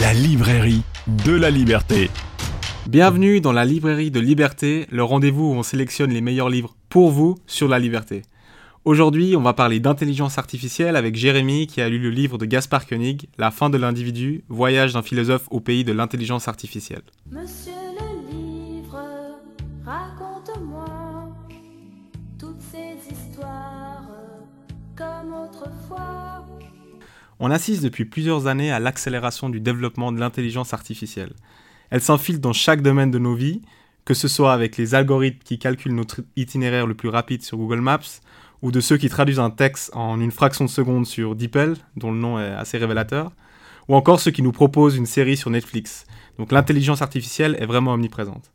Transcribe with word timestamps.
La 0.00 0.14
librairie 0.14 0.84
de 1.26 1.32
la 1.32 1.50
liberté. 1.50 2.08
Bienvenue 2.86 3.42
dans 3.42 3.52
la 3.52 3.66
librairie 3.66 4.10
de 4.10 4.20
liberté, 4.20 4.86
le 4.90 5.04
rendez-vous 5.04 5.50
où 5.50 5.52
on 5.52 5.62
sélectionne 5.62 6.10
les 6.10 6.22
meilleurs 6.22 6.48
livres 6.48 6.74
pour 6.88 7.10
vous 7.10 7.36
sur 7.46 7.68
la 7.68 7.78
liberté. 7.78 8.22
Aujourd'hui, 8.86 9.36
on 9.36 9.42
va 9.42 9.52
parler 9.52 9.80
d'intelligence 9.80 10.38
artificielle 10.38 10.96
avec 10.96 11.14
Jérémy 11.14 11.66
qui 11.66 11.82
a 11.82 11.90
lu 11.90 11.98
le 11.98 12.08
livre 12.08 12.38
de 12.38 12.46
Gaspard 12.46 12.86
Koenig, 12.86 13.28
La 13.36 13.50
fin 13.50 13.68
de 13.68 13.76
l'individu, 13.76 14.44
voyage 14.48 14.94
d'un 14.94 15.02
philosophe 15.02 15.46
au 15.50 15.60
pays 15.60 15.84
de 15.84 15.92
l'intelligence 15.92 16.48
artificielle. 16.48 17.02
Monsieur 17.30 17.72
le 18.00 18.32
livre, 18.34 18.98
raconte-moi 19.84 21.36
toutes 22.38 22.62
ces 22.62 23.12
histoires 23.12 24.08
comme 24.96 25.34
autrefois. 25.34 26.46
On 27.44 27.50
assiste 27.50 27.82
depuis 27.82 28.04
plusieurs 28.04 28.46
années 28.46 28.70
à 28.70 28.78
l'accélération 28.78 29.48
du 29.48 29.58
développement 29.58 30.12
de 30.12 30.20
l'intelligence 30.20 30.72
artificielle. 30.74 31.32
Elle 31.90 32.00
s'infile 32.00 32.40
dans 32.40 32.52
chaque 32.52 32.82
domaine 32.82 33.10
de 33.10 33.18
nos 33.18 33.34
vies, 33.34 33.62
que 34.04 34.14
ce 34.14 34.28
soit 34.28 34.52
avec 34.52 34.76
les 34.76 34.94
algorithmes 34.94 35.42
qui 35.42 35.58
calculent 35.58 35.96
notre 35.96 36.20
itinéraire 36.36 36.86
le 36.86 36.94
plus 36.94 37.08
rapide 37.08 37.42
sur 37.42 37.58
Google 37.58 37.80
Maps, 37.80 38.20
ou 38.62 38.70
de 38.70 38.80
ceux 38.80 38.96
qui 38.96 39.08
traduisent 39.08 39.40
un 39.40 39.50
texte 39.50 39.90
en 39.92 40.20
une 40.20 40.30
fraction 40.30 40.64
de 40.64 40.70
seconde 40.70 41.04
sur 41.04 41.34
DeepL, 41.34 41.74
dont 41.96 42.12
le 42.12 42.18
nom 42.18 42.38
est 42.38 42.52
assez 42.52 42.78
révélateur, 42.78 43.32
ou 43.88 43.96
encore 43.96 44.20
ceux 44.20 44.30
qui 44.30 44.42
nous 44.42 44.52
proposent 44.52 44.96
une 44.96 45.06
série 45.06 45.36
sur 45.36 45.50
Netflix. 45.50 46.06
Donc 46.38 46.52
l'intelligence 46.52 47.02
artificielle 47.02 47.56
est 47.58 47.66
vraiment 47.66 47.94
omniprésente. 47.94 48.52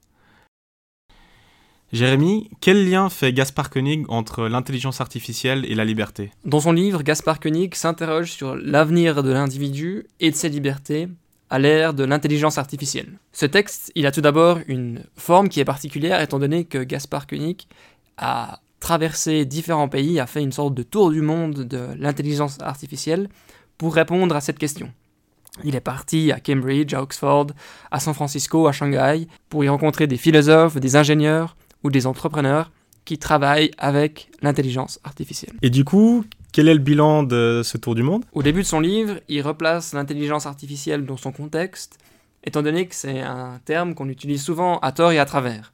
Jérémy, 1.93 2.49
quel 2.59 2.89
lien 2.89 3.09
fait 3.09 3.31
Gaspard 3.31 3.69
Koenig 3.69 4.03
entre 4.09 4.49
l'intelligence 4.49 4.99
artificielle 4.99 5.65
et 5.69 5.73
la 5.73 5.85
liberté? 5.85 6.31
Dans 6.43 6.59
son 6.59 6.73
livre, 6.73 7.01
Gaspard 7.01 7.39
Koenig 7.39 7.75
s'interroge 7.75 8.31
sur 8.31 8.55
l'avenir 8.55 9.23
de 9.23 9.31
l'individu 9.31 10.05
et 10.19 10.29
de 10.29 10.35
ses 10.35 10.49
libertés 10.49 11.07
à 11.49 11.59
l'ère 11.59 11.93
de 11.93 12.03
l'intelligence 12.03 12.57
artificielle. 12.57 13.17
Ce 13.31 13.45
texte, 13.45 13.93
il 13.95 14.05
a 14.05 14.11
tout 14.11 14.19
d'abord 14.19 14.59
une 14.67 15.03
forme 15.15 15.47
qui 15.47 15.61
est 15.61 15.65
particulière 15.65 16.19
étant 16.19 16.39
donné 16.39 16.65
que 16.65 16.79
Gaspard 16.79 17.25
Koenig 17.25 17.67
a 18.17 18.59
traversé 18.81 19.45
différents 19.45 19.87
pays, 19.87 20.19
a 20.19 20.27
fait 20.27 20.43
une 20.43 20.51
sorte 20.51 20.73
de 20.73 20.83
tour 20.83 21.09
du 21.11 21.21
monde 21.21 21.63
de 21.63 21.87
l'intelligence 21.97 22.57
artificielle 22.61 23.29
pour 23.77 23.95
répondre 23.95 24.35
à 24.35 24.41
cette 24.41 24.59
question. 24.59 24.91
Il 25.63 25.73
est 25.73 25.81
parti 25.81 26.33
à 26.33 26.41
Cambridge, 26.41 26.93
à 26.93 27.01
Oxford, 27.01 27.47
à 27.91 28.01
San 28.01 28.13
Francisco, 28.13 28.67
à 28.67 28.73
Shanghai, 28.73 29.27
pour 29.47 29.63
y 29.63 29.69
rencontrer 29.69 30.05
des 30.05 30.17
philosophes, 30.17 30.77
des 30.77 30.97
ingénieurs 30.97 31.55
ou 31.83 31.91
des 31.91 32.07
entrepreneurs 32.07 32.71
qui 33.05 33.17
travaillent 33.17 33.71
avec 33.77 34.29
l'intelligence 34.41 34.99
artificielle. 35.03 35.53
Et 35.61 35.69
du 35.69 35.85
coup, 35.85 36.25
quel 36.51 36.67
est 36.67 36.73
le 36.73 36.79
bilan 36.79 37.23
de 37.23 37.61
ce 37.63 37.77
tour 37.77 37.95
du 37.95 38.03
monde? 38.03 38.25
Au 38.33 38.43
début 38.43 38.63
de 38.63 38.67
son 38.67 38.79
livre, 38.79 39.19
il 39.29 39.41
replace 39.41 39.93
l'intelligence 39.93 40.45
artificielle 40.45 41.05
dans 41.05 41.15
son 41.15 41.31
contexte, 41.31 41.97
étant 42.43 42.61
donné 42.61 42.87
que 42.87 42.95
c'est 42.95 43.21
un 43.21 43.59
terme 43.63 43.95
qu'on 43.95 44.09
utilise 44.09 44.43
souvent 44.43 44.79
à 44.79 44.91
tort 44.91 45.11
et 45.11 45.19
à 45.19 45.25
travers. 45.25 45.71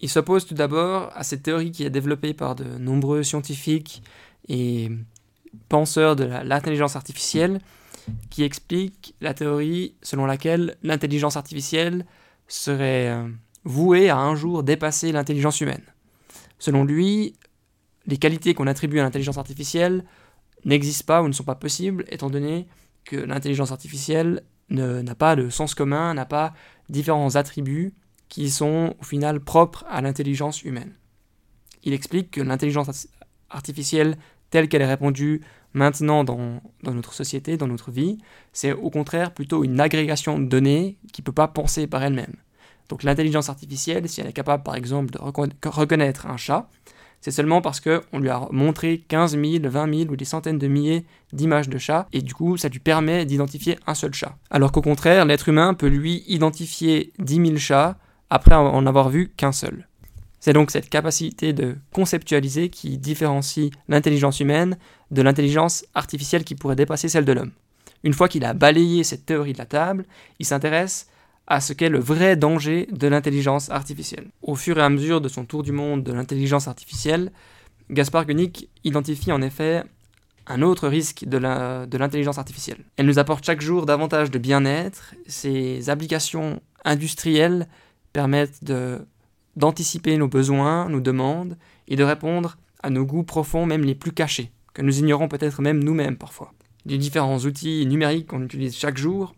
Il 0.00 0.08
s'oppose 0.08 0.46
tout 0.46 0.54
d'abord 0.54 1.10
à 1.14 1.22
cette 1.22 1.44
théorie 1.44 1.70
qui 1.70 1.84
est 1.84 1.90
développée 1.90 2.34
par 2.34 2.56
de 2.56 2.64
nombreux 2.64 3.22
scientifiques 3.22 4.02
et 4.48 4.90
penseurs 5.68 6.16
de 6.16 6.24
l'intelligence 6.24 6.96
artificielle, 6.96 7.60
qui 8.30 8.42
explique 8.42 9.14
la 9.20 9.32
théorie 9.32 9.94
selon 10.02 10.26
laquelle 10.26 10.76
l'intelligence 10.82 11.36
artificielle 11.36 12.04
serait 12.48 13.16
vouée 13.64 14.10
à 14.10 14.18
un 14.18 14.34
jour 14.34 14.62
dépasser 14.62 15.12
l'intelligence 15.12 15.60
humaine. 15.60 15.84
Selon 16.58 16.84
lui, 16.84 17.34
les 18.06 18.16
qualités 18.16 18.54
qu'on 18.54 18.66
attribue 18.66 19.00
à 19.00 19.02
l'intelligence 19.02 19.38
artificielle 19.38 20.04
n'existent 20.64 21.06
pas 21.06 21.22
ou 21.22 21.28
ne 21.28 21.32
sont 21.32 21.44
pas 21.44 21.54
possibles, 21.54 22.04
étant 22.08 22.30
donné 22.30 22.66
que 23.04 23.16
l'intelligence 23.16 23.72
artificielle 23.72 24.42
n'a 24.70 25.14
pas 25.14 25.36
de 25.36 25.50
sens 25.50 25.74
commun, 25.74 26.14
n'a 26.14 26.24
pas 26.24 26.54
différents 26.88 27.36
attributs 27.36 27.94
qui 28.28 28.50
sont 28.50 28.94
au 28.98 29.04
final 29.04 29.40
propres 29.40 29.84
à 29.88 30.00
l'intelligence 30.00 30.62
humaine. 30.62 30.94
Il 31.82 31.92
explique 31.92 32.30
que 32.30 32.40
l'intelligence 32.40 33.08
artificielle 33.50 34.16
telle 34.50 34.68
qu'elle 34.68 34.82
est 34.82 34.86
répandue 34.86 35.42
maintenant 35.74 36.24
dans, 36.24 36.62
dans, 36.82 36.94
notre 36.94 37.12
société, 37.12 37.56
dans 37.56 37.66
notre 37.66 37.90
vie, 37.90 38.18
c'est 38.52 38.72
au 38.72 38.90
contraire 38.90 39.34
plutôt 39.34 39.64
une 39.64 39.80
agrégation 39.80 40.38
de 40.38 40.46
données 40.46 40.96
qui 41.12 41.22
ne 41.22 41.24
peut 41.24 41.32
pas 41.32 41.48
penser 41.48 41.86
par 41.86 42.02
elle-même. 42.02 42.36
Donc 42.88 43.02
l'intelligence 43.02 43.48
artificielle, 43.48 44.08
si 44.08 44.20
elle 44.20 44.26
est 44.26 44.32
capable 44.32 44.62
par 44.62 44.74
exemple 44.74 45.10
de 45.12 45.18
reconnaître 45.68 46.26
un 46.26 46.36
chat, 46.36 46.68
c'est 47.20 47.30
seulement 47.30 47.62
parce 47.62 47.80
qu'on 47.80 48.18
lui 48.18 48.28
a 48.28 48.48
montré 48.50 49.04
15 49.06 49.38
000, 49.38 49.68
20 49.68 49.94
000 49.94 50.10
ou 50.10 50.16
des 50.16 50.24
centaines 50.24 50.58
de 50.58 50.66
milliers 50.66 51.04
d'images 51.32 51.68
de 51.68 51.78
chats, 51.78 52.08
et 52.12 52.20
du 52.20 52.34
coup 52.34 52.56
ça 52.56 52.68
lui 52.68 52.80
permet 52.80 53.24
d'identifier 53.24 53.78
un 53.86 53.94
seul 53.94 54.12
chat. 54.12 54.36
Alors 54.50 54.72
qu'au 54.72 54.82
contraire, 54.82 55.24
l'être 55.24 55.48
humain 55.48 55.74
peut 55.74 55.86
lui 55.86 56.24
identifier 56.26 57.12
10 57.20 57.46
000 57.46 57.56
chats 57.58 57.96
après 58.28 58.54
en 58.54 58.86
avoir 58.86 59.08
vu 59.08 59.28
qu'un 59.36 59.52
seul. 59.52 59.86
C'est 60.40 60.52
donc 60.52 60.72
cette 60.72 60.90
capacité 60.90 61.52
de 61.52 61.76
conceptualiser 61.92 62.68
qui 62.68 62.98
différencie 62.98 63.70
l'intelligence 63.86 64.40
humaine 64.40 64.76
de 65.12 65.22
l'intelligence 65.22 65.84
artificielle 65.94 66.42
qui 66.42 66.56
pourrait 66.56 66.74
dépasser 66.74 67.08
celle 67.08 67.24
de 67.24 67.32
l'homme. 67.32 67.52
Une 68.02 68.14
fois 68.14 68.26
qu'il 68.28 68.44
a 68.44 68.52
balayé 68.52 69.04
cette 69.04 69.26
théorie 69.26 69.52
de 69.52 69.58
la 69.58 69.66
table, 69.66 70.04
il 70.40 70.46
s'intéresse 70.46 71.06
à 71.46 71.60
ce 71.60 71.72
qu'est 71.72 71.88
le 71.88 71.98
vrai 71.98 72.36
danger 72.36 72.88
de 72.92 73.08
l'intelligence 73.08 73.70
artificielle. 73.70 74.28
Au 74.42 74.54
fur 74.54 74.78
et 74.78 74.82
à 74.82 74.88
mesure 74.88 75.20
de 75.20 75.28
son 75.28 75.44
tour 75.44 75.62
du 75.62 75.72
monde 75.72 76.02
de 76.02 76.12
l'intelligence 76.12 76.68
artificielle, 76.68 77.32
Gaspard 77.90 78.26
Koenig 78.26 78.68
identifie 78.84 79.32
en 79.32 79.42
effet 79.42 79.82
un 80.46 80.62
autre 80.62 80.88
risque 80.88 81.24
de 81.24 81.38
l'intelligence 81.38 82.38
artificielle. 82.38 82.84
Elle 82.96 83.06
nous 83.06 83.18
apporte 83.18 83.44
chaque 83.44 83.60
jour 83.60 83.86
davantage 83.86 84.30
de 84.30 84.38
bien-être, 84.38 85.14
ses 85.26 85.90
applications 85.90 86.60
industrielles 86.84 87.68
permettent 88.12 88.64
d'anticiper 89.56 90.16
nos 90.16 90.28
besoins, 90.28 90.88
nos 90.88 91.00
demandes, 91.00 91.56
et 91.88 91.96
de 91.96 92.04
répondre 92.04 92.56
à 92.82 92.90
nos 92.90 93.04
goûts 93.04 93.24
profonds, 93.24 93.66
même 93.66 93.84
les 93.84 93.94
plus 93.94 94.12
cachés, 94.12 94.50
que 94.74 94.82
nous 94.82 94.98
ignorons 94.98 95.28
peut-être 95.28 95.62
même 95.62 95.82
nous-mêmes 95.82 96.16
parfois. 96.16 96.52
Les 96.86 96.98
différents 96.98 97.38
outils 97.38 97.86
numériques 97.86 98.26
qu'on 98.28 98.42
utilise 98.42 98.76
chaque 98.76 98.98
jour 98.98 99.34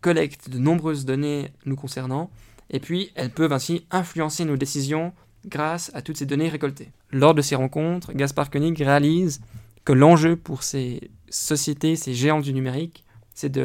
collectent 0.00 0.50
de 0.50 0.58
nombreuses 0.58 1.04
données 1.04 1.50
nous 1.64 1.76
concernant, 1.76 2.30
et 2.70 2.80
puis 2.80 3.10
elles 3.14 3.30
peuvent 3.30 3.52
ainsi 3.52 3.86
influencer 3.90 4.44
nos 4.44 4.56
décisions 4.56 5.12
grâce 5.46 5.90
à 5.94 6.02
toutes 6.02 6.18
ces 6.18 6.26
données 6.26 6.48
récoltées. 6.48 6.90
Lors 7.10 7.34
de 7.34 7.42
ces 7.42 7.54
rencontres, 7.54 8.12
Gaspard 8.12 8.50
Koenig 8.50 8.78
réalise 8.78 9.40
que 9.84 9.92
l'enjeu 9.92 10.36
pour 10.36 10.62
ces 10.62 11.10
sociétés, 11.30 11.96
ces 11.96 12.14
géants 12.14 12.40
du 12.40 12.52
numérique, 12.52 13.04
c'est 13.34 13.58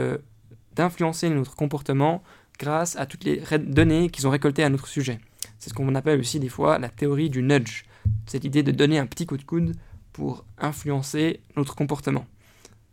d'influencer 0.75 1.29
notre 1.29 1.55
comportement 1.55 2.23
grâce 2.59 2.95
à 2.95 3.05
toutes 3.05 3.23
les 3.23 3.41
données 3.59 4.09
qu'ils 4.09 4.27
ont 4.27 4.31
récoltées 4.31 4.63
à 4.63 4.69
notre 4.69 4.87
sujet. 4.87 5.19
C'est 5.59 5.69
ce 5.69 5.73
qu'on 5.73 5.95
appelle 5.95 6.19
aussi 6.19 6.39
des 6.39 6.49
fois 6.49 6.77
la 6.79 6.89
théorie 6.89 7.29
du 7.29 7.41
nudge, 7.41 7.83
cette 8.25 8.45
idée 8.45 8.63
de 8.63 8.71
donner 8.71 8.99
un 8.99 9.05
petit 9.05 9.25
coup 9.25 9.37
de 9.37 9.43
coude 9.43 9.75
pour 10.13 10.45
influencer 10.57 11.41
notre 11.57 11.75
comportement. 11.75 12.25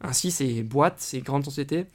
Ainsi, 0.00 0.30
ces 0.30 0.62
boîtes, 0.62 1.00
ces 1.00 1.20
grandes 1.20 1.44
sociétés 1.44 1.86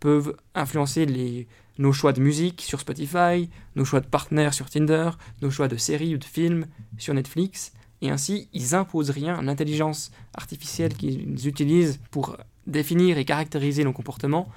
peuvent 0.00 0.34
influencer 0.54 1.46
nos 1.78 1.92
choix 1.92 2.12
de 2.12 2.20
musique 2.20 2.62
sur 2.62 2.80
Spotify, 2.80 3.48
nos 3.76 3.84
choix 3.84 4.00
de 4.00 4.06
partenaires 4.06 4.54
sur 4.54 4.68
Tinder, 4.68 5.10
nos 5.42 5.50
choix 5.50 5.68
de 5.68 5.76
séries 5.76 6.14
ou 6.14 6.18
de 6.18 6.24
films 6.24 6.66
sur 6.98 7.14
Netflix, 7.14 7.72
et 8.02 8.10
ainsi 8.10 8.48
ils 8.52 8.74
imposent 8.74 9.10
rien. 9.10 9.42
L'intelligence 9.42 10.10
artificielle 10.34 10.94
qu'ils 10.94 11.46
utilisent 11.46 12.00
pour 12.10 12.36
définir 12.66 13.18
et 13.18 13.24
caractériser 13.24 13.84
nos 13.84 13.92
comportements 13.92 14.48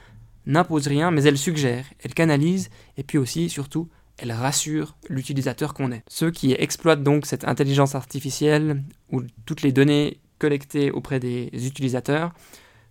n'impose 0.46 0.88
rien, 0.88 1.12
mais 1.12 1.24
elle 1.24 1.38
suggère, 1.38 1.86
elle 2.04 2.14
canalise, 2.14 2.70
et 2.98 3.04
puis 3.04 3.18
aussi, 3.20 3.50
surtout, 3.50 3.90
elle 4.18 4.32
rassure 4.32 4.96
l'utilisateur 5.10 5.74
qu'on 5.74 5.92
est. 5.92 6.04
Ceux 6.08 6.32
qui 6.32 6.54
exploitent 6.54 7.04
donc 7.04 7.26
cette 7.26 7.48
intelligence 7.48 7.96
artificielle 7.96 8.84
ou 9.12 9.22
toutes 9.46 9.62
les 9.62 9.72
données 9.72 10.20
collectées 10.40 10.92
auprès 10.92 11.20
des 11.20 11.50
utilisateurs 11.54 12.34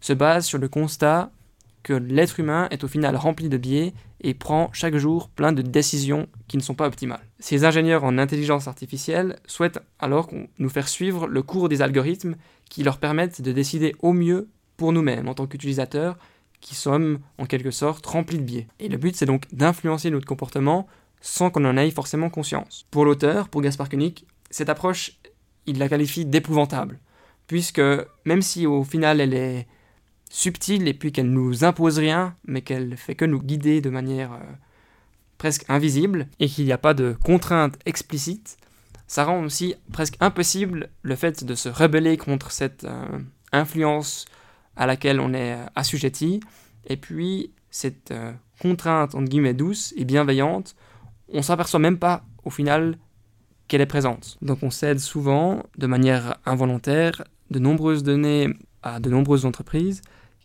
se 0.00 0.12
basent 0.12 0.47
sur 0.47 0.59
le 0.59 0.69
constat 0.69 1.31
que 1.82 1.92
l'être 1.92 2.41
humain 2.41 2.68
est 2.70 2.84
au 2.84 2.88
final 2.88 3.16
rempli 3.16 3.49
de 3.49 3.56
biais 3.56 3.94
et 4.20 4.34
prend 4.34 4.70
chaque 4.72 4.96
jour 4.96 5.28
plein 5.28 5.52
de 5.52 5.62
décisions 5.62 6.28
qui 6.46 6.56
ne 6.56 6.62
sont 6.62 6.75
pas 6.75 6.87
optimales. 6.87 7.25
Ces 7.38 7.64
ingénieurs 7.64 8.05
en 8.05 8.19
intelligence 8.19 8.69
artificielle 8.69 9.38
souhaitent 9.46 9.81
alors 9.99 10.31
nous 10.58 10.69
faire 10.69 10.88
suivre 10.88 11.26
le 11.26 11.43
cours 11.43 11.69
des 11.69 11.82
algorithmes 11.82 12.37
qui 12.69 12.82
leur 12.82 12.99
permettent 12.99 13.40
de 13.40 13.52
décider 13.52 13.94
au 14.00 14.12
mieux 14.12 14.49
pour 14.76 14.93
nous-mêmes 14.93 15.28
en 15.28 15.34
tant 15.34 15.46
qu'utilisateurs 15.46 16.19
qui 16.60 16.75
sommes 16.75 17.20
en 17.38 17.46
quelque 17.46 17.70
sorte 17.70 18.05
remplis 18.05 18.38
de 18.38 18.44
biais. 18.44 18.66
Et 18.78 18.88
le 18.88 18.99
but 18.99 19.16
c'est 19.16 19.26
donc 19.26 19.44
d'influencer 19.52 20.10
notre 20.10 20.26
comportement 20.26 20.87
sans 21.20 21.50
qu'on 21.50 21.64
en 21.64 21.76
ait 21.76 21.90
forcément 21.90 22.31
conscience. 22.31 22.87
Pour 22.90 23.05
l'auteur, 23.05 23.49
pour 23.49 23.62
Gaspard 23.62 23.88
Koenig, 23.88 24.25
cette 24.50 24.69
approche, 24.69 25.19
il 25.66 25.78
la 25.78 25.88
qualifie 25.88 26.25
d'épouvantable, 26.25 26.99
puisque 27.46 27.82
même 28.25 28.43
si 28.43 28.66
au 28.66 28.84
final 28.84 29.20
elle 29.20 29.34
est 29.34 29.66
subtile 30.31 30.88
et 30.88 30.94
puis 30.94 31.12
qu'elle 31.12 31.31
nous 31.31 31.65
impose 31.65 31.99
rien, 31.99 32.35
mais 32.47 32.62
qu'elle 32.62 32.97
fait 32.97 33.15
que 33.15 33.27
nous 33.27 33.43
guider 33.43 33.82
de 33.82 33.91
manière 33.91 34.32
euh, 34.32 34.38
presque 35.37 35.65
invisible 35.69 36.29
et 36.38 36.49
qu'il 36.49 36.65
n'y 36.65 36.73
a 36.73 36.79
pas 36.79 36.94
de 36.94 37.17
contrainte 37.23 37.79
explicite, 37.85 38.56
ça 39.06 39.25
rend 39.25 39.44
aussi 39.44 39.75
presque 39.93 40.17
impossible 40.21 40.88
le 41.03 41.17
fait 41.17 41.44
de 41.44 41.55
se 41.55 41.69
rebeller 41.69 42.17
contre 42.17 42.53
cette 42.53 42.85
euh, 42.85 43.19
influence 43.53 44.25
à 44.77 44.87
laquelle 44.87 45.21
on 45.21 45.35
est 45.35 45.59
assujetti. 45.75 46.41
Et 46.87 46.97
puis, 46.97 47.53
cette 47.71 48.12
euh, 48.12 48.32
contrainte 48.61 49.17
entre 49.17 49.29
guillemets 49.29 49.53
douce 49.53 49.93
et 49.97 50.05
bienveillante, 50.05 50.77
on 51.29 51.43
s'aperçoit 51.43 51.81
même 51.81 51.99
pas 51.99 52.25
au 52.44 52.50
final 52.50 52.97
qu'elle 53.67 53.81
est 53.81 53.87
présente. 53.87 54.38
Donc 54.43 54.62
on 54.62 54.71
cède 54.71 55.00
souvent, 55.00 55.65
de 55.77 55.87
manière 55.88 56.38
involontaire, 56.47 57.25
de 57.50 57.59
nombreuses 57.59 58.05
données 58.05 58.49
à 58.82 59.00
de 59.00 59.11
nombreuses 59.11 59.44
entreprises 59.44 60.03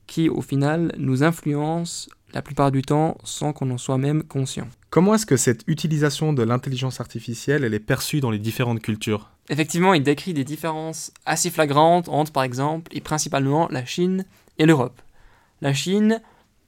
qui 0.07 0.29
au 0.29 0.41
final 0.41 0.93
nous 0.97 1.23
influencent 1.23 2.09
la 2.33 2.41
plupart 2.41 2.71
du 2.71 2.81
temps 2.81 3.17
sans 3.23 3.53
qu'on 3.53 3.71
en 3.71 3.77
soit 3.77 3.97
même 3.97 4.23
conscient. 4.23 4.67
Comment 4.89 5.15
est-ce 5.15 5.25
que 5.25 5.37
cette 5.37 5.63
utilisation 5.67 6.33
de 6.33 6.43
l'intelligence 6.43 6.99
artificielle 6.99 7.63
elle 7.63 7.73
est 7.73 7.79
perçue 7.79 8.19
dans 8.19 8.31
les 8.31 8.39
différentes 8.39 8.81
cultures? 8.81 9.31
Effectivement, 9.49 9.93
il 9.93 10.03
décrit 10.03 10.33
des 10.33 10.43
différences 10.43 11.11
assez 11.25 11.49
flagrantes 11.49 12.09
entre, 12.09 12.31
par 12.31 12.43
exemple, 12.43 12.91
et 12.95 13.01
principalement 13.01 13.67
la 13.69 13.85
Chine 13.85 14.25
et 14.57 14.65
l'Europe. 14.65 15.01
La 15.61 15.73
Chine, 15.73 16.21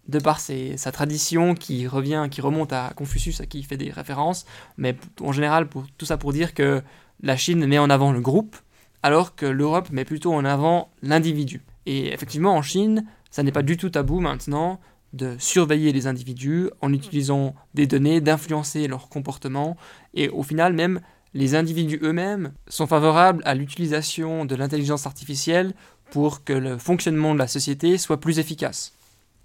de 0.08 0.20
par 0.20 0.40
sa 0.40 0.92
tradition 0.92 1.56
qui 1.56 1.88
revient, 1.88 2.28
qui 2.30 2.40
remonte 2.40 2.72
à 2.74 2.94
Confucius, 2.96 3.42
à 3.42 3.46
qui 3.46 3.60
il 3.60 3.66
fait 3.66 3.78
des 3.78 3.92
références, 3.92 4.46
mais 4.78 4.96
en 5.22 5.32
général, 5.32 5.68
pour, 5.68 5.86
tout 5.98 6.06
ça 6.06 6.18
pour 6.18 6.34
dire 6.34 6.54
que 6.54 6.82
la 7.22 7.36
Chine 7.36 7.66
met 7.66 7.80
en 7.80 7.90
avant 7.90 8.12
le 8.12 8.22
groupe, 8.22 8.56
alors 9.04 9.36
que 9.36 9.46
l'Europe 9.46 9.90
met 9.92 10.06
plutôt 10.06 10.34
en 10.34 10.46
avant 10.46 10.90
l'individu. 11.02 11.62
Et 11.86 12.14
effectivement, 12.14 12.56
en 12.56 12.62
Chine, 12.62 13.06
ça 13.32 13.44
n'est 13.44 13.52
pas 13.52 13.64
du 13.64 13.78
tout 13.78 13.90
tabou 13.90 14.20
maintenant 14.20 14.80
de 15.14 15.36
surveiller 15.40 15.94
les 15.94 16.08
individus 16.08 16.70
en 16.82 16.92
utilisant 16.94 17.56
des 17.74 17.88
données, 17.88 18.22
d'influencer 18.22 18.88
leur 18.88 19.10
comportement, 19.10 19.78
et 20.14 20.30
au 20.30 20.44
final 20.44 20.74
même 20.74 21.00
les 21.34 21.56
individus 21.56 22.00
eux-mêmes 22.02 22.52
sont 22.68 22.88
favorables 22.88 23.42
à 23.46 23.54
l'utilisation 23.54 24.46
de 24.46 24.56
l'intelligence 24.56 25.06
artificielle 25.06 25.74
pour 26.12 26.44
que 26.44 26.54
le 26.54 26.78
fonctionnement 26.78 27.34
de 27.34 27.40
la 27.40 27.48
société 27.48 27.98
soit 27.98 28.20
plus 28.20 28.40
efficace, 28.40 28.94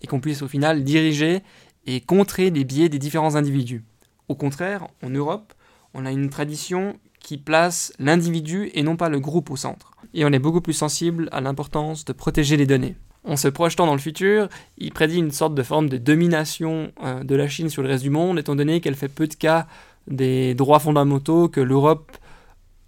et 0.01 0.07
qu'on 0.07 0.21
puisse 0.21 0.43
au 0.43 0.49
final 0.49 0.85
diriger 0.85 1.43
et 1.87 2.01
contrer 2.01 2.51
les 2.51 2.65
biais 2.65 2.89
des 2.89 2.99
différents 2.99 3.37
individus. 3.37 3.85
Au 4.29 4.35
contraire, 4.35 4.87
en 5.03 5.11
Europe, 5.11 5.53
on 5.95 6.07
a 6.07 6.13
une 6.13 6.31
tradition 6.31 6.99
qui 7.33 7.39
place 7.39 7.95
l'individu 7.99 8.71
et 8.75 8.83
non 8.83 8.97
pas 8.97 9.09
le 9.09 9.19
groupe 9.19 9.51
au 9.51 9.57
centre. 9.57 9.93
Et 10.13 10.27
on 10.27 10.33
est 10.33 10.39
beaucoup 10.39 10.61
plus 10.61 10.75
sensible 10.75 11.31
à 11.33 11.41
l'importance 11.41 12.05
de 12.05 12.13
protéger 12.13 12.59
les 12.59 12.67
données. 12.67 12.95
En 13.25 13.37
se 13.37 13.49
projetant 13.49 13.87
dans 13.87 13.95
le 13.95 14.01
futur, 14.01 14.51
il 14.77 14.93
prédit 14.93 15.17
une 15.17 15.31
sorte 15.31 15.55
de 15.55 15.63
forme 15.63 15.89
de 15.89 15.97
domination 15.97 16.93
euh, 17.03 17.25
de 17.25 17.35
la 17.35 17.49
Chine 17.49 17.71
sur 17.71 17.83
le 17.83 17.89
reste 17.89 18.03
du 18.03 18.11
monde, 18.11 18.39
étant 18.39 18.55
donné 18.55 18.83
qu'elle 18.83 18.97
fait 18.97 19.09
peu 19.09 19.27
de 19.27 19.35
cas 19.35 19.67
des 20.09 20.55
droits 20.55 20.79
fondamentaux 20.79 21.49
que 21.49 21.63
l'Europe 21.63 22.13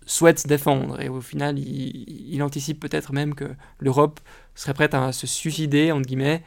souhaite 0.04 0.46
défendre. 0.46 1.00
Et 1.00 1.08
au 1.08 1.22
final, 1.22 1.58
il, 1.58 2.42
anticipe 2.42 2.80
peut-être 2.80 3.14
même 3.14 3.34
que 3.34 3.46
l'Europe 3.78 4.20
serait 4.54 4.74
prête 4.74 4.92
à 4.92 5.12
se 5.12 5.26
suicider, 5.26 5.90
entre 5.90 6.06
guillemets, 6.06 6.42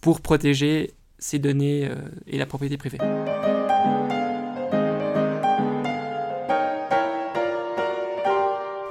pour 0.00 0.22
protéger 0.22 0.94
ses 1.18 1.38
données 1.38 1.90
euh, 1.90 1.96
et 2.26 2.38
la 2.38 2.46
propriété 2.46 2.78
privée. 2.78 2.98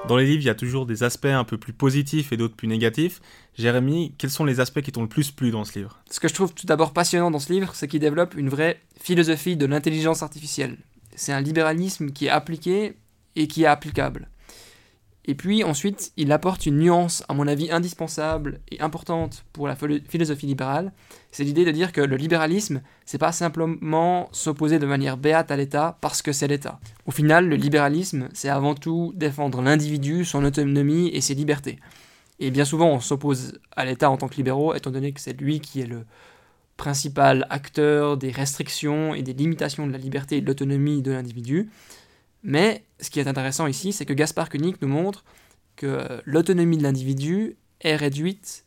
Dans 0.08 0.18
les 0.18 0.26
livres, 0.26 0.42
il 0.42 0.48
y 0.48 0.50
a 0.50 0.56
toujours 0.56 0.86
des 0.86 1.04
aspects 1.04 1.26
un 1.26 1.46
peu 1.46 1.58
plus 1.58 1.72
positifs 1.72 2.34
et 2.34 2.38
d'autres 2.38 2.58
plus 2.58 2.68
négatifs. 2.68 3.22
Jérémy, 3.58 4.14
quels 4.18 4.30
sont 4.30 4.44
les 4.44 4.60
aspects 4.60 4.82
qui 4.82 4.92
t'ont 4.92 5.04
le 5.04 5.08
plus 5.08 5.32
plu 5.32 5.50
dans 5.50 5.64
ce 5.64 5.80
livre? 5.80 6.02
Ce 6.12 6.20
que 6.20 6.28
je 6.28 6.34
trouve 6.34 6.54
tout 6.54 6.66
d'abord 6.66 6.92
passionnant 6.92 7.32
dans 7.32 7.40
ce 7.40 7.54
livre, 7.54 7.74
c'est 7.74 7.88
qu'il 7.88 8.02
développe 8.02 8.36
une 8.36 8.50
vraie 8.50 8.82
philosophie 9.00 9.56
de 9.56 9.66
l'intelligence 9.66 10.22
artificielle. 10.22 10.78
C'est 11.16 11.32
un 11.32 11.40
libéralisme 11.40 12.12
qui 12.12 12.26
est 12.26 12.30
appliqué 12.30 12.98
et 13.38 13.48
qui 13.48 13.64
est 13.64 13.68
applicable. 13.68 14.28
Et 15.26 15.36
puis 15.36 15.64
ensuite, 15.64 16.12
il 16.18 16.32
apporte 16.34 16.66
une 16.66 16.80
nuance, 16.80 17.24
à 17.30 17.34
mon 17.34 17.48
avis, 17.48 17.72
indispensable 17.72 18.60
et 18.72 18.82
importante 18.82 19.46
pour 19.54 19.68
la 19.68 19.76
philosophie 19.76 20.48
libérale. 20.48 20.92
C'est 21.32 21.46
l'idée 21.46 21.64
de 21.64 21.72
dire 21.72 21.94
que 21.94 22.02
le 22.02 22.18
libéralisme, 22.18 22.82
c'est 23.06 23.18
pas 23.18 23.32
simplement 23.32 24.28
s'opposer 24.34 24.80
de 24.80 24.86
manière 24.86 25.16
béate 25.16 25.50
à 25.50 25.56
l'État 25.56 25.98
parce 26.02 26.22
que 26.22 26.34
c'est 26.34 26.48
l'État. 26.48 26.80
Au 27.06 27.12
final, 27.12 27.48
le 27.48 27.56
libéralisme, 27.56 28.28
c'est 28.34 28.50
avant 28.50 28.76
tout 28.76 29.14
défendre 29.16 29.62
l'individu, 29.62 30.26
son 30.26 30.44
autonomie 30.44 31.08
et 31.14 31.22
ses 31.22 31.36
libertés. 31.36 31.80
Et 32.40 32.52
bien 32.52 32.66
souvent, 32.66 32.90
on 32.90 33.00
s'oppose 33.00 33.60
à 33.76 33.86
l'État 33.86 34.10
en 34.10 34.18
tant 34.18 34.28
que 34.28 34.36
libéraux, 34.36 34.76
étant 34.76 34.92
donné 34.92 35.14
que 35.14 35.22
c'est 35.22 35.40
lui 35.40 35.62
qui 35.62 35.80
est 35.80 35.86
le 35.86 36.04
principal 36.76 37.48
acteur 37.50 38.18
des 38.18 38.32
restrictions 38.32 39.14
et 39.14 39.22
des 39.22 39.34
limitations 39.34 39.88
de 39.88 39.92
la 39.94 39.98
liberté 39.98 40.38
et 40.38 40.42
de 40.42 40.48
l'autonomie 40.48 41.02
de 41.02 41.12
l'individu. 41.12 41.70
Mais 42.44 42.84
ce 43.00 43.10
qui 43.10 43.20
est 43.20 43.28
intéressant 43.28 43.68
ici, 43.68 43.94
c'est 43.94 44.06
que 44.06 44.14
Gaspard 44.14 44.50
Koenig 44.50 44.76
nous 44.82 44.88
montre 44.88 45.24
que 45.76 46.22
l'autonomie 46.26 46.78
de 46.78 46.84
l'individu 46.84 47.56
est 47.82 47.96
réduite 47.96 48.66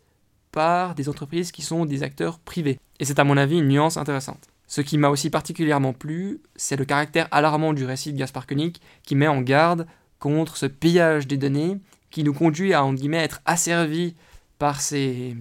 par 0.50 0.94
des 0.94 1.08
entreprises 1.08 1.52
qui 1.52 1.62
sont 1.62 1.84
des 1.84 2.02
acteurs 2.02 2.38
privés. 2.38 2.78
Et 2.98 3.04
c'est 3.04 3.18
à 3.18 3.24
mon 3.24 3.36
avis 3.36 3.58
une 3.58 3.68
nuance 3.68 3.96
intéressante. 3.96 4.48
Ce 4.66 4.80
qui 4.80 4.98
m'a 4.98 5.10
aussi 5.10 5.30
particulièrement 5.30 5.92
plu, 5.92 6.40
c'est 6.56 6.76
le 6.76 6.84
caractère 6.84 7.28
alarmant 7.30 7.72
du 7.72 7.84
récit 7.84 8.12
de 8.12 8.18
Gaspard 8.18 8.46
Koenig 8.46 8.78
qui 9.04 9.14
met 9.14 9.28
en 9.28 9.42
garde 9.42 9.86
contre 10.18 10.56
ce 10.56 10.66
pillage 10.66 11.26
des 11.26 11.36
données 11.36 11.78
qui 12.10 12.24
nous 12.24 12.32
conduit 12.32 12.72
à, 12.72 12.84
être 13.12 13.42
asservis 13.44 14.14
par 14.58 14.80
ces 14.80 15.36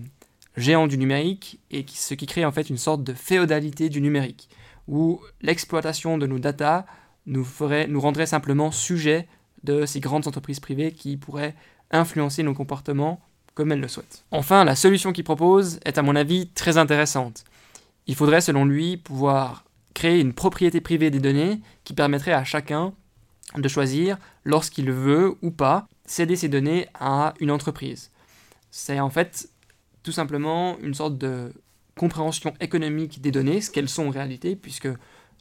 géants 0.57 0.87
du 0.87 0.97
numérique 0.97 1.59
et 1.71 1.85
ce 1.87 2.13
qui 2.13 2.25
crée 2.25 2.45
en 2.45 2.51
fait 2.51 2.69
une 2.69 2.77
sorte 2.77 3.03
de 3.03 3.13
féodalité 3.13 3.89
du 3.89 4.01
numérique, 4.01 4.49
où 4.87 5.21
l'exploitation 5.41 6.17
de 6.17 6.27
nos 6.27 6.39
datas 6.39 6.85
nous, 7.25 7.45
rendrait 7.99 8.25
simplement 8.25 8.71
sujet 8.71 9.27
de 9.63 9.85
ces 9.85 9.99
grandes 9.99 10.27
entreprises 10.27 10.59
privées 10.59 10.91
qui 10.91 11.17
pourraient 11.17 11.55
influencer 11.91 12.43
nos 12.43 12.53
comportements 12.53 13.19
comme 13.53 13.71
elles 13.71 13.79
le 13.79 13.87
souhaitent. 13.87 14.25
Enfin, 14.31 14.63
la 14.63 14.75
solution 14.75 15.13
qu'il 15.13 15.23
propose 15.23 15.79
est 15.85 15.97
à 15.97 16.01
mon 16.01 16.15
avis 16.15 16.49
très 16.49 16.77
intéressante. 16.77 17.45
Il 18.07 18.15
faudrait 18.15 18.41
selon 18.41 18.65
lui 18.65 18.97
pouvoir 18.97 19.63
créer 19.93 20.19
une 20.19 20.33
propriété 20.33 20.81
privée 20.81 21.09
des 21.09 21.19
données 21.19 21.61
qui 21.83 21.93
permettrait 21.93 22.33
à 22.33 22.43
chacun 22.43 22.93
de 23.55 23.67
choisir, 23.67 24.17
lorsqu'il 24.43 24.91
veut 24.91 25.35
ou 25.41 25.51
pas, 25.51 25.87
céder 26.05 26.35
ses 26.35 26.49
données 26.49 26.87
à 26.93 27.33
une 27.39 27.51
entreprise. 27.51 28.11
C'est 28.71 28.99
en 28.99 29.09
fait 29.09 29.49
tout 30.03 30.11
simplement 30.11 30.77
une 30.79 30.93
sorte 30.93 31.17
de 31.17 31.53
compréhension 31.95 32.53
économique 32.59 33.21
des 33.21 33.31
données, 33.31 33.61
ce 33.61 33.71
qu'elles 33.71 33.89
sont 33.89 34.07
en 34.07 34.11
réalité, 34.11 34.55
puisque 34.55 34.89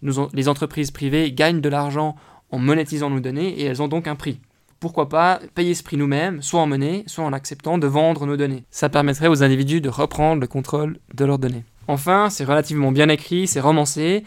les 0.02 0.48
entreprises 0.48 0.90
privées 0.90 1.32
gagnent 1.32 1.60
de 1.60 1.68
l'argent 1.68 2.16
en 2.50 2.58
monétisant 2.58 3.10
nos 3.10 3.20
données 3.20 3.60
et 3.60 3.64
elles 3.64 3.82
ont 3.82 3.88
donc 3.88 4.06
un 4.06 4.14
prix. 4.14 4.40
Pourquoi 4.80 5.08
pas 5.08 5.40
payer 5.54 5.74
ce 5.74 5.82
prix 5.82 5.96
nous-mêmes, 5.96 6.42
soit 6.42 6.60
en 6.60 6.66
monnaie, 6.66 7.04
soit 7.06 7.24
en 7.24 7.32
acceptant 7.32 7.78
de 7.78 7.86
vendre 7.86 8.26
nos 8.26 8.36
données. 8.36 8.64
Ça 8.70 8.88
permettrait 8.88 9.28
aux 9.28 9.42
individus 9.42 9.80
de 9.80 9.88
reprendre 9.88 10.40
le 10.40 10.46
contrôle 10.46 10.98
de 11.14 11.24
leurs 11.24 11.38
données. 11.38 11.64
Enfin, 11.88 12.28
c'est 12.30 12.44
relativement 12.44 12.92
bien 12.92 13.08
écrit, 13.08 13.46
c'est 13.46 13.60
romancé, 13.60 14.24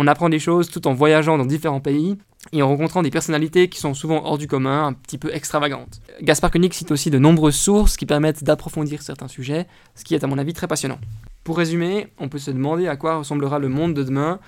on 0.00 0.06
apprend 0.06 0.28
des 0.28 0.38
choses 0.38 0.70
tout 0.70 0.86
en 0.86 0.94
voyageant 0.94 1.36
dans 1.36 1.44
différents 1.44 1.80
pays 1.80 2.16
et 2.52 2.62
en 2.62 2.68
rencontrant 2.68 3.02
des 3.02 3.10
personnalités 3.10 3.68
qui 3.68 3.80
sont 3.80 3.94
souvent 3.94 4.24
hors 4.24 4.38
du 4.38 4.46
commun, 4.46 4.86
un 4.86 4.92
petit 4.92 5.18
peu 5.18 5.34
extravagantes. 5.34 6.00
Gaspard 6.22 6.52
Koenig 6.52 6.72
cite 6.72 6.92
aussi 6.92 7.10
de 7.10 7.18
nombreuses 7.18 7.56
sources 7.56 7.96
qui 7.96 8.06
permettent 8.06 8.44
d'approfondir 8.44 9.02
certains 9.02 9.28
sujets, 9.28 9.66
ce 9.94 10.04
qui 10.04 10.14
est 10.14 10.22
à 10.22 10.26
mon 10.28 10.38
avis 10.38 10.52
très 10.52 10.68
passionnant. 10.68 11.00
Pour 11.42 11.58
résumer, 11.58 12.08
on 12.18 12.28
peut 12.28 12.38
se 12.38 12.50
demander 12.50 12.86
à 12.86 12.96
quoi 12.96 13.18
ressemblera 13.18 13.58
le 13.58 13.68
monde 13.68 13.92
de 13.94 14.04
demain 14.04 14.38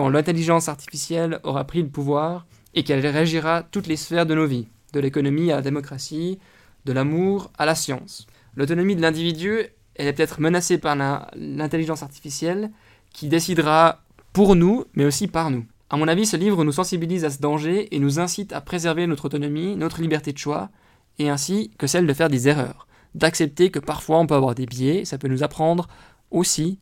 quand 0.00 0.08
l'intelligence 0.08 0.70
artificielle 0.70 1.40
aura 1.42 1.64
pris 1.64 1.82
le 1.82 1.90
pouvoir 1.90 2.46
et 2.72 2.84
qu'elle 2.84 3.06
régira 3.06 3.62
toutes 3.70 3.86
les 3.86 3.96
sphères 3.96 4.24
de 4.24 4.34
nos 4.34 4.46
vies, 4.46 4.66
de 4.94 5.00
l'économie 5.00 5.52
à 5.52 5.56
la 5.56 5.60
démocratie, 5.60 6.38
de 6.86 6.94
l'amour 6.94 7.50
à 7.58 7.66
la 7.66 7.74
science. 7.74 8.26
L'autonomie 8.56 8.96
de 8.96 9.02
l'individu, 9.02 9.66
elle 9.94 10.06
est 10.06 10.14
peut-être 10.14 10.40
menacée 10.40 10.78
par 10.78 10.96
l'intelligence 11.36 12.02
artificielle 12.02 12.70
qui 13.12 13.28
décidera 13.28 14.00
pour 14.32 14.56
nous, 14.56 14.86
mais 14.94 15.04
aussi 15.04 15.28
par 15.28 15.50
nous. 15.50 15.66
À 15.90 15.98
mon 15.98 16.08
avis, 16.08 16.24
ce 16.24 16.38
livre 16.38 16.64
nous 16.64 16.72
sensibilise 16.72 17.26
à 17.26 17.30
ce 17.30 17.42
danger 17.42 17.94
et 17.94 17.98
nous 17.98 18.18
incite 18.18 18.54
à 18.54 18.62
préserver 18.62 19.06
notre 19.06 19.26
autonomie, 19.26 19.76
notre 19.76 20.00
liberté 20.00 20.32
de 20.32 20.38
choix, 20.38 20.70
et 21.18 21.28
ainsi 21.28 21.72
que 21.76 21.86
celle 21.86 22.06
de 22.06 22.14
faire 22.14 22.30
des 22.30 22.48
erreurs, 22.48 22.86
d'accepter 23.14 23.70
que 23.70 23.78
parfois 23.80 24.18
on 24.18 24.26
peut 24.26 24.34
avoir 24.34 24.54
des 24.54 24.64
biais, 24.64 25.04
ça 25.04 25.18
peut 25.18 25.28
nous 25.28 25.42
apprendre 25.42 25.88
aussi 26.30 26.78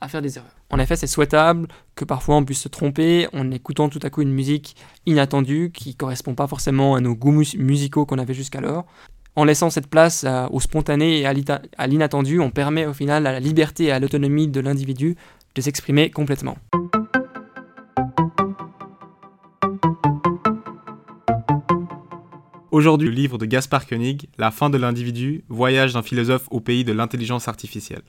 à 0.00 0.08
faire 0.08 0.22
des 0.22 0.38
erreurs. 0.38 0.54
En 0.70 0.78
effet, 0.78 0.96
c'est 0.96 1.06
souhaitable 1.06 1.68
que 1.94 2.04
parfois 2.04 2.36
on 2.36 2.44
puisse 2.44 2.60
se 2.60 2.68
tromper 2.68 3.28
en 3.32 3.50
écoutant 3.50 3.88
tout 3.88 4.00
à 4.02 4.10
coup 4.10 4.22
une 4.22 4.32
musique 4.32 4.76
inattendue 5.06 5.70
qui 5.72 5.94
correspond 5.94 6.34
pas 6.34 6.46
forcément 6.46 6.94
à 6.94 7.00
nos 7.00 7.14
goûts 7.14 7.42
musicaux 7.56 8.06
qu'on 8.06 8.18
avait 8.18 8.34
jusqu'alors. 8.34 8.86
En 9.36 9.44
laissant 9.44 9.70
cette 9.70 9.86
place 9.86 10.26
au 10.50 10.60
spontané 10.60 11.20
et 11.20 11.26
à 11.26 11.86
l'inattendu, 11.86 12.40
on 12.40 12.50
permet 12.50 12.86
au 12.86 12.92
final 12.92 13.26
à 13.26 13.32
la 13.32 13.40
liberté 13.40 13.84
et 13.84 13.92
à 13.92 13.98
l'autonomie 14.00 14.48
de 14.48 14.60
l'individu 14.60 15.16
de 15.54 15.60
s'exprimer 15.60 16.10
complètement. 16.10 16.56
Aujourd'hui, 22.70 23.08
le 23.08 23.14
livre 23.14 23.36
de 23.36 23.46
Gaspard 23.46 23.86
Koenig, 23.86 24.28
La 24.38 24.50
fin 24.50 24.70
de 24.70 24.78
l'individu, 24.78 25.44
voyage 25.48 25.92
d'un 25.92 26.02
philosophe 26.02 26.46
au 26.50 26.60
pays 26.60 26.84
de 26.84 26.92
l'intelligence 26.92 27.48
artificielle. 27.48 28.02